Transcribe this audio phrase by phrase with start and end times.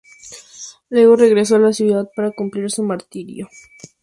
[0.89, 3.47] Luego regresó a la ciudad para cumplir su martirio.